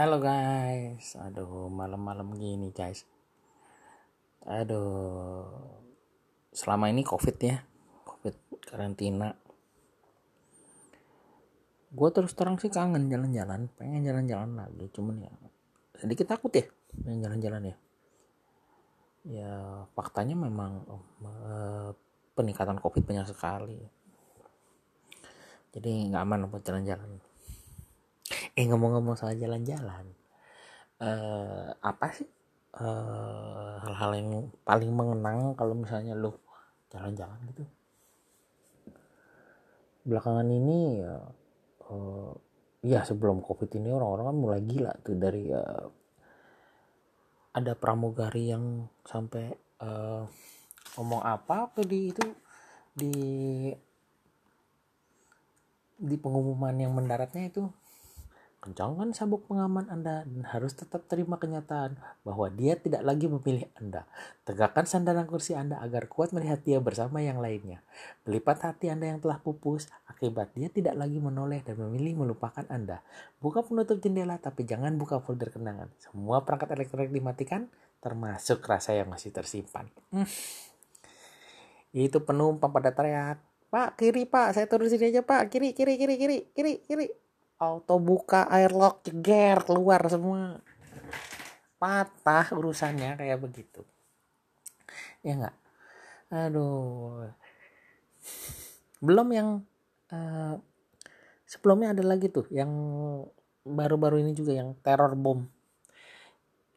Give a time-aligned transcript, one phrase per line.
[0.00, 3.04] Halo guys, aduh malam-malam gini guys.
[4.48, 5.44] Aduh,
[6.56, 7.60] selama ini covid ya,
[8.08, 8.32] covid
[8.64, 9.36] karantina.
[11.92, 15.32] Gue terus terang sih kangen jalan-jalan, pengen jalan-jalan lagi, cuman ya
[16.00, 16.64] sedikit takut ya,
[17.04, 17.76] pengen jalan-jalan ya.
[19.28, 19.52] Ya
[19.92, 21.92] faktanya memang uh,
[22.40, 23.84] peningkatan covid banyak sekali.
[25.76, 27.20] Jadi nggak aman buat jalan-jalan
[28.58, 30.10] eh ngomong-ngomong soal jalan-jalan
[31.00, 32.28] uh, apa sih
[32.78, 34.30] uh, hal-hal yang
[34.62, 36.34] paling mengenang kalau misalnya lu
[36.92, 37.64] jalan-jalan gitu?
[40.06, 41.16] Belakangan ini ya
[41.90, 42.32] uh,
[42.80, 45.86] ya sebelum covid ini orang-orang kan mulai gila tuh dari uh,
[47.50, 49.50] ada pramugari yang sampai
[49.82, 50.24] uh,
[50.96, 52.26] ngomong apa tuh di itu
[52.94, 53.14] di
[56.00, 57.68] di pengumuman yang mendaratnya itu
[58.60, 64.04] Kencangkan sabuk pengaman Anda dan harus tetap terima kenyataan bahwa dia tidak lagi memilih Anda.
[64.44, 67.80] Tegakkan sandaran kursi Anda agar kuat melihat dia bersama yang lainnya.
[68.28, 73.00] Melipat hati Anda yang telah pupus akibat dia tidak lagi menoleh dan memilih melupakan Anda.
[73.40, 75.88] Buka penutup jendela tapi jangan buka folder kenangan.
[75.96, 77.64] Semua perangkat elektronik dimatikan
[78.04, 79.88] termasuk rasa yang masih tersimpan.
[80.12, 80.28] Hmm.
[81.96, 83.40] Itu penumpang pada teriak.
[83.72, 87.06] Pak, kiri pak, saya turun sini aja pak, kiri, kiri, kiri, kiri, kiri, kiri
[87.60, 90.58] auto buka airlock jeger keluar semua.
[91.76, 93.84] Patah urusannya kayak begitu.
[95.20, 95.56] Ya enggak
[96.30, 97.26] aduh.
[99.02, 99.48] Belum yang
[100.14, 100.54] uh,
[101.44, 102.70] sebelumnya ada lagi tuh yang
[103.66, 105.44] baru-baru ini juga yang teror bom.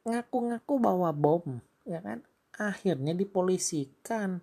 [0.04, 2.26] Ngaku-ngaku bawa bom ya kan?
[2.60, 4.42] Akhirnya dipolisikan.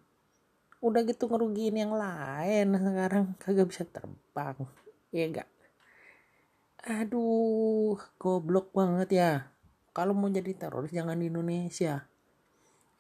[0.81, 4.57] Udah gitu ngerugiin yang lain sekarang kagak bisa terbang.
[5.13, 5.49] Ya enggak
[6.87, 9.33] aduh goblok banget ya.
[9.91, 12.09] Kalau mau jadi teroris jangan di Indonesia.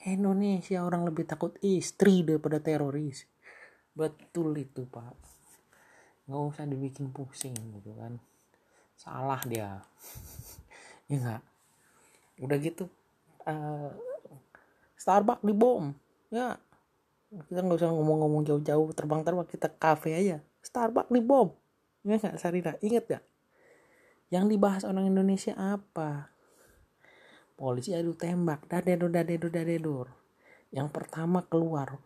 [0.04, 3.24] Indonesia orang lebih takut istri daripada teroris.
[3.96, 5.16] Betul itu pak.
[6.28, 8.20] Nggak usah dibikin pusing gitu kan.
[8.96, 9.80] Salah dia.
[11.10, 11.42] Ya nggak?
[12.38, 12.86] Udah gitu
[13.42, 13.90] uh,
[14.94, 15.90] Starbucks di bom
[16.30, 16.54] ya.
[17.34, 20.38] Kita nggak usah ngomong-ngomong jauh-jauh terbang-terbang kita kafe aja.
[20.62, 21.50] Starbucks di bom
[22.06, 22.78] ya nggak Sarina?
[22.78, 23.24] Inget gak
[24.30, 26.30] yang dibahas orang Indonesia apa?
[27.58, 30.06] Polisi adu tembak, dadedur, dadedur, dadedur.
[30.70, 31.98] Yang pertama keluar,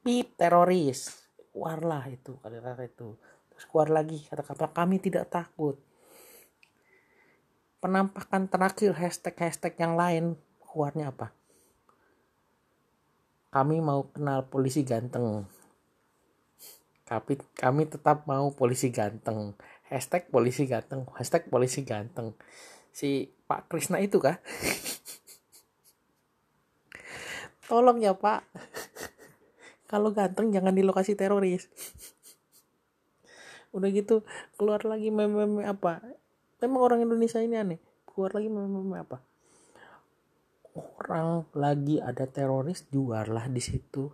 [0.00, 3.14] pip teroris, keluarlah itu kata-kata itu.
[3.52, 5.76] Terus keluar lagi kata-kata kami tidak takut.
[7.78, 10.24] Penampakan terakhir hashtag-hashtag yang lain
[10.64, 11.30] keluarnya apa?
[13.54, 15.46] Kami mau kenal polisi ganteng.
[17.54, 19.56] Kami tetap mau polisi ganteng
[19.88, 21.08] hashtag polisi ganteng.
[21.16, 22.36] Hashtag polisi ganteng.
[22.92, 24.36] Si Pak Krisna itu kah?
[27.68, 28.44] Tolong ya Pak.
[29.88, 31.68] Kalau ganteng jangan di lokasi teroris.
[33.76, 34.24] Udah gitu
[34.56, 36.00] keluar lagi meme-meme apa?
[36.60, 37.80] Memang orang Indonesia ini aneh.
[38.08, 39.18] Keluar lagi meme-meme apa?
[41.00, 44.12] Orang lagi ada teroris juarlah di situ.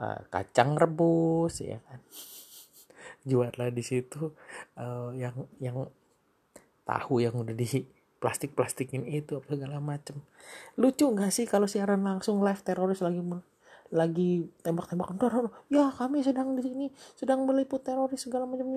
[0.00, 2.00] Uh, kacang rebus ya kan
[3.30, 4.34] juara di situ
[4.74, 5.86] uh, yang yang
[6.82, 7.86] tahu yang udah di
[8.20, 10.18] plastik plastikin itu apa segala macem.
[10.76, 13.22] Lucu nggak sih kalau siaran langsung live teroris lagi
[13.90, 16.86] lagi tembak-tembakan ya kami sedang di sini
[17.18, 18.70] sedang meliput teroris segala macam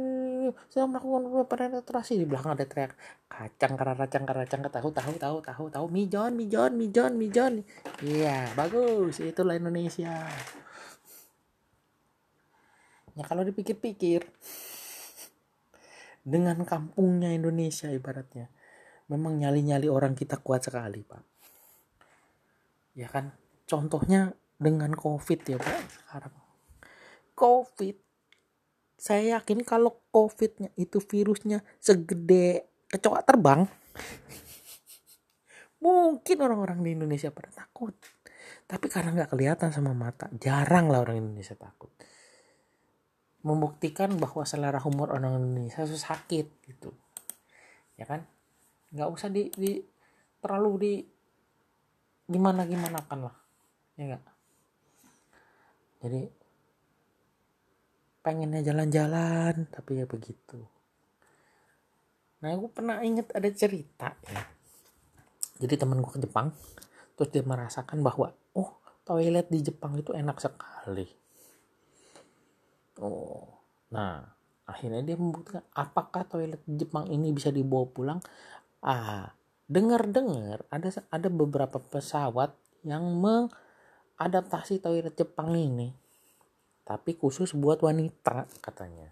[0.73, 2.97] sedang melakukan penetrasi di belakang ada teriak
[3.29, 7.53] kacang karacang karacang tahu tahu tahu tahu tahu mijon mijon mijon mijon.
[8.01, 10.25] Iya bagus itulah Indonesia
[13.13, 14.25] ya kalau dipikir-pikir
[16.23, 18.47] dengan kampungnya Indonesia ibaratnya
[19.11, 21.23] memang nyali-nyali orang kita kuat sekali pak.
[22.95, 23.35] Ya kan?
[23.67, 26.35] Contohnya dengan covid ya pak sekarang.
[27.35, 27.97] Covid
[28.95, 33.67] saya yakin kalau covidnya itu virusnya segede kecoa terbang
[35.83, 37.91] mungkin orang-orang di Indonesia pada takut.
[38.63, 41.91] Tapi karena nggak kelihatan sama mata jarang lah orang Indonesia takut
[43.43, 46.95] membuktikan bahwa selera humor orang Indonesia itu sakit gitu.
[47.99, 48.23] Ya kan?
[48.95, 49.83] Nggak usah di, di
[50.43, 50.93] terlalu di
[52.27, 53.35] gimana gimana kan lah
[53.99, 54.23] ya enggak
[56.03, 56.21] jadi
[58.23, 60.59] pengennya jalan-jalan tapi ya begitu.
[62.43, 64.43] Nah aku pernah inget ada cerita ya.
[65.63, 66.51] Jadi temen gue ke Jepang
[67.15, 71.07] terus dia merasakan bahwa oh toilet di Jepang itu enak sekali
[73.03, 73.59] Oh,
[73.91, 74.23] nah
[74.63, 78.23] akhirnya dia membuktikan apakah toilet Jepang ini bisa dibawa pulang?
[78.79, 79.35] Ah
[79.67, 82.55] dengar-dengar ada ada beberapa pesawat
[82.87, 85.91] yang mengadaptasi toilet Jepang ini
[86.87, 89.11] tapi khusus buat wanita katanya.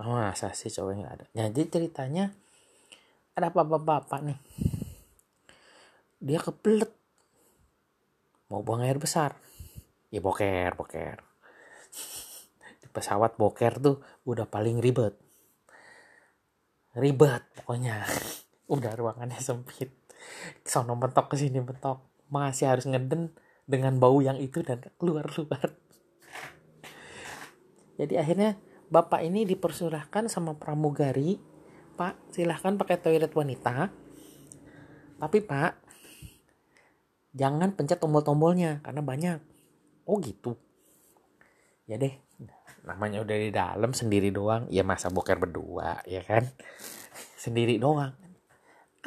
[0.00, 1.24] Oh masa sih cowoknya ada?
[1.36, 2.32] Jadi ceritanya
[3.36, 4.40] ada bapak-bapak nih.
[6.24, 6.92] Dia kebelet
[8.48, 9.36] mau buang air besar.
[10.08, 11.28] Ya boker boker
[12.98, 15.14] pesawat boker tuh udah paling ribet.
[16.98, 18.02] Ribet pokoknya.
[18.74, 19.94] Udah ruangannya sempit.
[20.66, 22.04] Sono mentok ke sini mentok.
[22.28, 23.32] Masih harus ngeden
[23.64, 25.76] dengan bau yang itu dan keluar keluar
[28.00, 28.56] jadi akhirnya
[28.88, 31.36] bapak ini dipersilahkan sama pramugari
[32.00, 33.92] pak silahkan pakai toilet wanita.
[35.16, 35.72] Tapi pak
[37.32, 39.38] jangan pencet tombol-tombolnya karena banyak.
[40.04, 40.56] Oh gitu.
[41.88, 42.28] Ya deh
[42.84, 44.66] namanya udah di dalam sendiri doang.
[44.70, 46.46] Ya masa boker berdua ya kan?
[47.44, 48.14] Sendiri doang.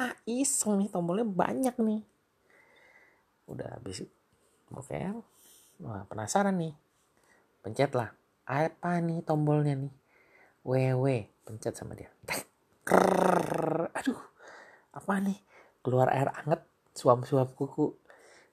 [0.00, 2.00] Ah iseng nih tombolnya banyak nih.
[3.48, 4.04] Udah habis
[4.72, 5.20] boker.
[5.80, 6.74] Wah penasaran nih.
[7.62, 8.10] Pencet lah.
[8.48, 9.92] Apa nih tombolnya nih?
[10.62, 11.06] Ww
[11.42, 12.10] pencet sama dia.
[12.82, 14.18] Krrr, aduh
[14.94, 15.38] apa nih?
[15.82, 16.62] Keluar air anget
[16.94, 18.01] suam-suam kuku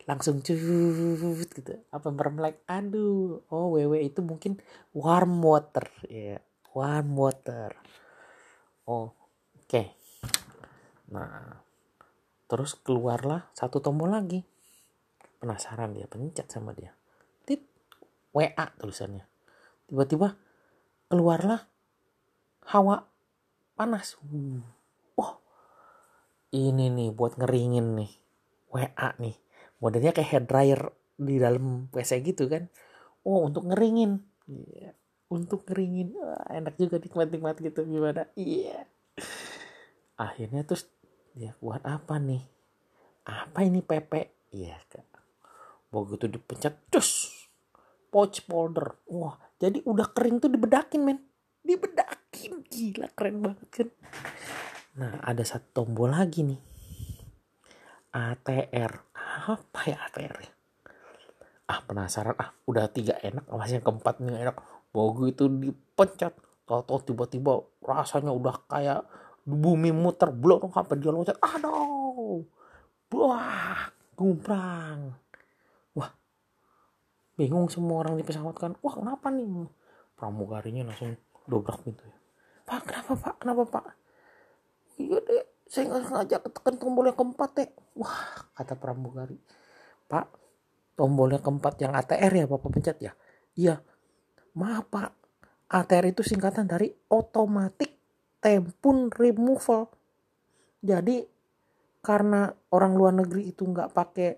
[0.07, 1.73] langsung cut gitu.
[1.91, 4.61] Apa meremlek aduh oh ww itu mungkin
[4.95, 5.89] warm water.
[6.07, 6.41] Ya yeah.
[6.71, 7.75] warm water.
[8.87, 9.67] Oh oke.
[9.67, 9.93] Okay.
[11.09, 11.59] nah
[12.45, 14.45] terus keluarlah satu tombol lagi.
[15.39, 16.95] Penasaran dia pencet sama dia.
[17.47, 17.63] Tit
[18.35, 18.45] wa
[18.79, 19.23] tulisannya.
[19.89, 20.35] Tiba-tiba
[21.09, 21.65] keluarlah
[22.69, 23.09] hawa
[23.73, 24.19] panas.
[25.17, 25.33] Oh
[26.53, 28.11] ini nih buat ngeringin nih
[28.69, 28.85] wa
[29.17, 29.37] nih
[29.79, 30.81] modelnya kayak hair dryer
[31.19, 32.71] di dalam WC gitu kan.
[33.27, 34.23] Oh untuk ngeringin.
[34.49, 34.97] Yeah.
[35.29, 36.17] untuk ngeringin.
[36.17, 38.25] Wah, enak juga nikmat-nikmat gitu gimana?
[38.33, 38.81] Iya.
[38.81, 38.85] Yeah.
[40.19, 40.89] akhirnya terus
[41.31, 42.43] ya buat apa nih?
[43.23, 45.05] Apa ini pepe iya kak.
[45.93, 47.39] Begitu dipencet cus
[48.09, 51.19] pouch powder wah jadi udah kering tuh dibedakin men.
[51.59, 52.63] Dibedakin.
[52.65, 53.89] Gila keren banget kan?
[54.97, 56.61] Nah ada satu tombol lagi nih.
[58.09, 59.08] ATR
[59.49, 60.59] apa ya ATR
[61.69, 62.33] ah penasaran.
[62.35, 64.57] Ah udah tiga enak masih yang keempat nih enak.
[64.89, 66.33] Bogu itu dipencet.
[66.65, 69.05] Tau tiba-tiba rasanya udah kayak
[69.45, 71.37] bumi muter blok sampai dia loncat.
[71.37, 72.45] Aduh!
[73.13, 75.13] Wah gumprang.
[75.93, 76.09] Wah
[77.37, 78.73] bingung semua orang di pesawat kan.
[78.81, 79.69] Wah kenapa nih?
[80.17, 82.17] Pramugarinya langsung dobrak pintu ya.
[82.65, 83.35] Pak kenapa pak?
[83.41, 83.85] Kenapa pak?
[84.99, 87.69] Iya deh saya nggak sengaja tekan tombol yang keempat teh.
[87.93, 89.37] Wah kata pramugari.
[90.09, 90.25] Pak
[90.97, 93.13] tombol yang keempat yang ATR ya bapak pencet ya?
[93.53, 93.79] Iya.
[94.57, 95.13] Maaf pak.
[95.69, 97.93] ATR itu singkatan dari automatic
[98.41, 99.93] tempun removal.
[100.81, 101.21] Jadi
[102.01, 104.29] karena orang luar negeri itu nggak pakai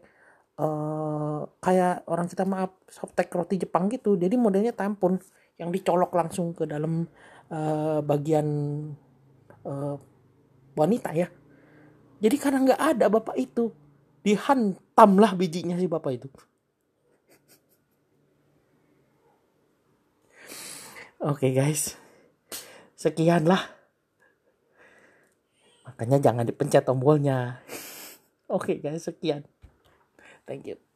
[0.60, 4.20] uh, kayak orang kita maaf softtek roti Jepang gitu.
[4.20, 5.16] Jadi modelnya tampon
[5.56, 7.08] yang dicolok langsung ke dalam
[7.54, 8.48] uh, bagian
[9.64, 9.96] uh,
[10.76, 11.28] wanita ya.
[12.22, 13.74] Jadi karena nggak ada bapak itu
[14.22, 16.28] dihantamlah bijinya si bapak itu.
[21.22, 21.98] Oke okay, guys.
[22.98, 23.62] Sekianlah.
[25.86, 27.62] Makanya jangan dipencet tombolnya.
[28.50, 29.46] Oke okay, guys sekian.
[30.46, 30.91] Thank you